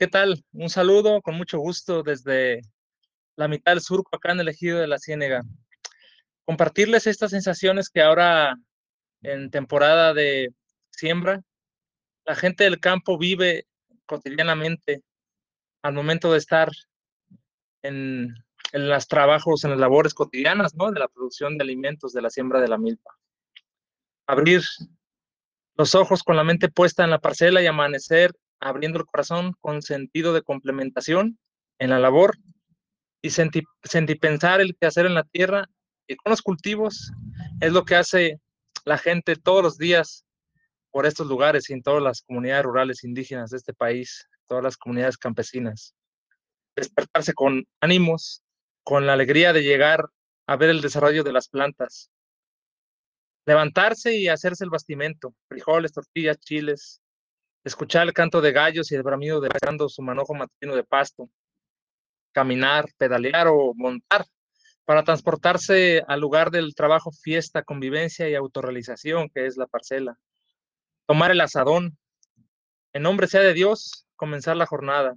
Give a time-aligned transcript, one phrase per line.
[0.00, 0.42] ¿Qué tal?
[0.54, 2.62] Un saludo con mucho gusto desde
[3.36, 5.42] la mitad del surco, acá en el ejido de la Ciénega.
[6.46, 8.56] Compartirles estas sensaciones que ahora
[9.20, 10.54] en temporada de
[10.90, 11.42] siembra,
[12.24, 13.66] la gente del campo vive
[14.06, 15.02] cotidianamente
[15.82, 16.70] al momento de estar
[17.82, 18.34] en,
[18.72, 20.90] en los trabajos, en las labores cotidianas, ¿no?
[20.92, 23.18] De la producción de alimentos, de la siembra de la milpa.
[24.26, 24.62] Abrir
[25.74, 29.82] los ojos con la mente puesta en la parcela y amanecer abriendo el corazón con
[29.82, 31.38] sentido de complementación
[31.78, 32.36] en la labor
[33.22, 33.62] y senti,
[34.20, 35.68] pensar el que hacer en la tierra
[36.06, 37.10] y con los cultivos
[37.60, 38.40] es lo que hace
[38.84, 40.24] la gente todos los días
[40.90, 44.76] por estos lugares y en todas las comunidades rurales indígenas de este país, todas las
[44.76, 45.94] comunidades campesinas.
[46.74, 48.42] Despertarse con ánimos,
[48.82, 50.08] con la alegría de llegar
[50.46, 52.10] a ver el desarrollo de las plantas.
[53.46, 57.00] Levantarse y hacerse el bastimento, frijoles, tortillas, chiles,
[57.64, 61.30] escuchar el canto de gallos y el bramido de dejando su manojo matutino de pasto,
[62.32, 64.24] caminar, pedalear o montar
[64.84, 70.18] para transportarse al lugar del trabajo, fiesta, convivencia y autorrealización, que es la parcela.
[71.06, 71.96] Tomar el asadón,
[72.92, 75.16] en nombre sea de Dios, comenzar la jornada.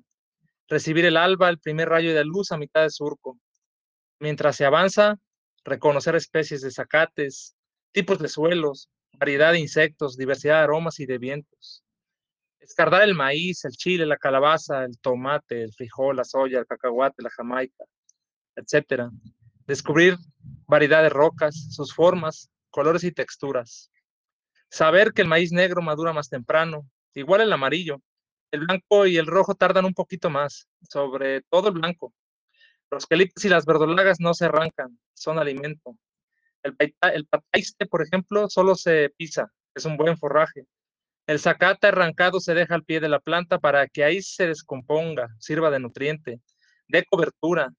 [0.68, 3.40] Recibir el alba, el primer rayo de luz a mitad de surco.
[4.20, 5.18] Mientras se avanza,
[5.64, 7.56] reconocer especies de zacates,
[7.92, 11.83] tipos de suelos, variedad de insectos, diversidad de aromas y de vientos.
[12.64, 17.22] Escardar el maíz, el chile, la calabaza, el tomate, el frijol, la soya, el cacahuate,
[17.22, 17.84] la jamaica,
[18.56, 19.12] etc.
[19.68, 20.18] Descubrir
[20.66, 23.92] variedad de rocas, sus formas, colores y texturas.
[24.70, 28.02] Saber que el maíz negro madura más temprano, igual el amarillo.
[28.50, 32.14] El blanco y el rojo tardan un poquito más, sobre todo el blanco.
[32.90, 35.98] Los quelipes y las verdolagas no se arrancan, son alimento.
[36.62, 40.66] El, el pataiste, por ejemplo, solo se pisa, es un buen forraje.
[41.26, 45.30] El zacate arrancado se deja al pie de la planta para que ahí se descomponga,
[45.40, 46.42] sirva de nutriente,
[46.90, 47.72] de cobertura,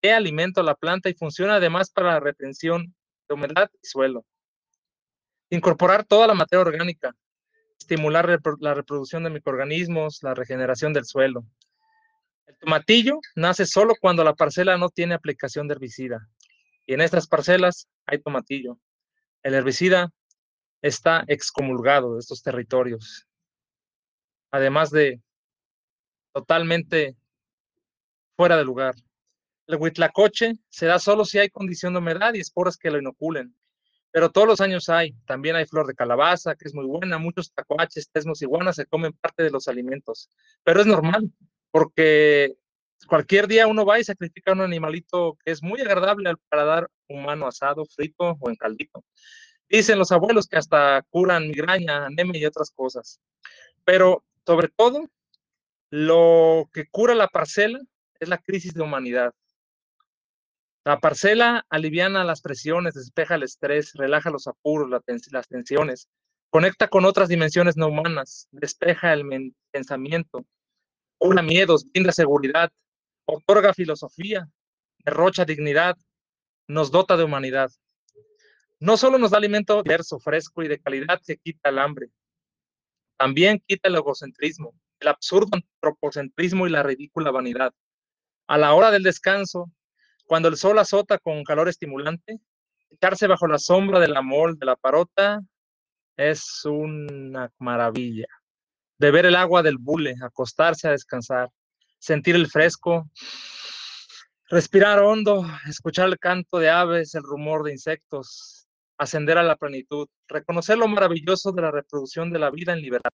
[0.00, 2.94] de alimento a la planta y funciona además para la retención
[3.28, 4.24] de humedad y suelo.
[5.50, 7.14] Incorporar toda la materia orgánica,
[7.78, 8.28] estimular
[8.60, 11.44] la reproducción de microorganismos, la regeneración del suelo.
[12.46, 16.28] El tomatillo nace solo cuando la parcela no tiene aplicación de herbicida.
[16.86, 18.78] Y en estas parcelas hay tomatillo.
[19.42, 20.10] El herbicida
[20.84, 23.26] está excomulgado de estos territorios.
[24.50, 25.18] Además de
[26.32, 27.16] totalmente
[28.36, 28.94] fuera de lugar.
[29.66, 33.56] El huitlacoche se da solo si hay condición de humedad y esporas que lo inoculen.
[34.10, 35.12] Pero todos los años hay.
[35.26, 37.16] También hay flor de calabaza, que es muy buena.
[37.16, 40.28] Muchos tacuaches, tesmos, iguanas se comen parte de los alimentos.
[40.64, 41.32] Pero es normal,
[41.70, 42.56] porque
[43.08, 47.46] cualquier día uno va y sacrifica un animalito que es muy agradable al paladar humano
[47.46, 49.02] asado, frito o en caldito.
[49.68, 53.20] Dicen los abuelos que hasta curan migraña, anemia y otras cosas.
[53.84, 55.08] Pero sobre todo,
[55.90, 57.80] lo que cura la parcela
[58.20, 59.32] es la crisis de humanidad.
[60.84, 66.08] La parcela aliviana las presiones, despeja el estrés, relaja los apuros, las tensiones,
[66.50, 70.44] conecta con otras dimensiones no humanas, despeja el pensamiento,
[71.16, 72.70] cura miedos, brinda seguridad,
[73.24, 74.46] otorga filosofía,
[75.04, 75.96] derrocha dignidad,
[76.68, 77.70] nos dota de humanidad.
[78.84, 82.10] No solo nos da alimento diverso, fresco y de calidad que quita el hambre,
[83.16, 87.72] también quita el egocentrismo, el absurdo antropocentrismo y la ridícula vanidad.
[88.46, 89.72] A la hora del descanso,
[90.26, 92.40] cuando el sol azota con calor estimulante,
[92.90, 95.40] echarse bajo la sombra del amor de la parota
[96.18, 98.26] es una maravilla.
[98.98, 101.48] Beber el agua del bule, acostarse a descansar,
[101.98, 103.08] sentir el fresco,
[104.50, 108.63] respirar hondo, escuchar el canto de aves, el rumor de insectos,
[108.98, 113.10] ascender a la plenitud, reconocer lo maravilloso de la reproducción de la vida en libertad,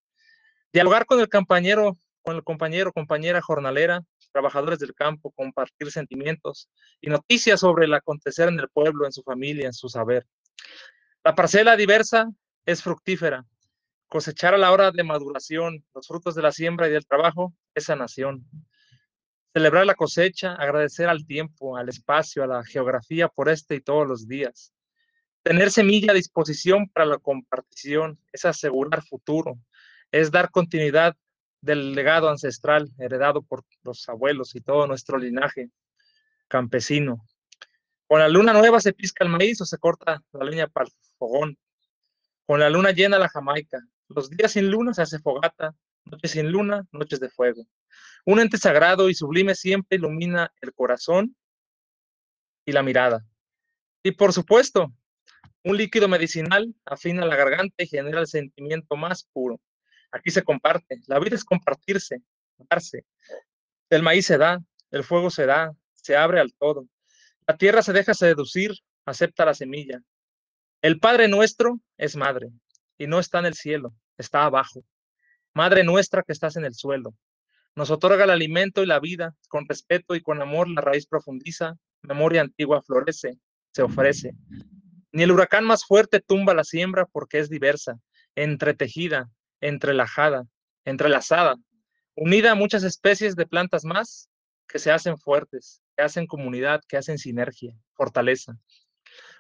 [0.73, 4.03] dialogar con el compañero, con el compañero, compañera jornalera,
[4.33, 6.71] trabajadores del campo, compartir sentimientos
[7.01, 10.27] y noticias sobre el acontecer en el pueblo, en su familia, en su saber.
[11.25, 12.31] La parcela diversa
[12.65, 13.45] es fructífera.
[14.09, 17.85] Cosechar a la hora de maduración los frutos de la siembra y del trabajo es
[17.85, 18.45] sanación.
[19.53, 24.07] Celebrar la cosecha, agradecer al tiempo, al espacio, a la geografía por este y todos
[24.07, 24.73] los días.
[25.43, 29.59] Tener semilla a disposición para la compartición es asegurar futuro,
[30.13, 31.17] es dar continuidad
[31.63, 35.71] del legado ancestral heredado por los abuelos y todo nuestro linaje
[36.49, 37.25] campesino.
[38.07, 40.93] Con la luna nueva se pisca el maíz o se corta la leña para el
[41.19, 41.57] fogón.
[42.45, 43.79] Con la luna llena la jamaica.
[44.09, 47.65] Los días sin luna se hace fogata, noches sin luna, noches de fuego.
[48.27, 51.37] Un ente sagrado y sublime siempre ilumina el corazón
[52.67, 53.25] y la mirada.
[54.03, 54.93] Y por supuesto,
[55.63, 59.61] un líquido medicinal afina la garganta y genera el sentimiento más puro.
[60.11, 61.01] Aquí se comparte.
[61.07, 62.23] La vida es compartirse.
[62.69, 63.05] darse.
[63.91, 66.87] El maíz se da, el fuego se da, se abre al todo.
[67.47, 68.73] La tierra se deja seducir,
[69.05, 70.01] acepta la semilla.
[70.83, 72.49] El Padre nuestro es madre
[72.97, 74.85] y no está en el cielo, está abajo.
[75.55, 77.15] Madre nuestra que estás en el suelo.
[77.75, 81.77] Nos otorga el alimento y la vida, con respeto y con amor la raíz profundiza,
[82.03, 83.39] memoria antigua florece,
[83.73, 84.35] se ofrece.
[85.13, 87.99] Ni el huracán más fuerte tumba la siembra porque es diversa,
[88.37, 89.31] entretejida,
[89.61, 90.47] entrelajada,
[90.85, 91.57] entrelazada,
[92.15, 94.29] unida a muchas especies de plantas más
[94.69, 98.57] que se hacen fuertes, que hacen comunidad, que hacen sinergia, fortaleza.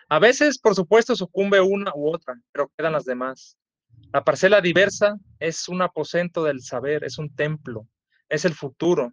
[0.08, 3.56] A veces, por supuesto, sucumbe una u otra, pero quedan las demás.
[4.12, 7.86] La parcela diversa es un aposento del saber, es un templo,
[8.28, 9.12] es el futuro,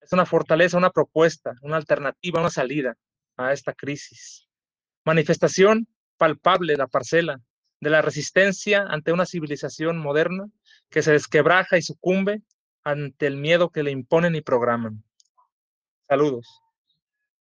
[0.00, 2.96] es una fortaleza, una propuesta, una alternativa, una salida
[3.36, 4.49] a esta crisis.
[5.04, 7.40] Manifestación palpable la parcela
[7.80, 10.46] de la resistencia ante una civilización moderna
[10.90, 12.42] que se desquebraja y sucumbe
[12.84, 15.02] ante el miedo que le imponen y programan.
[16.08, 16.46] Saludos.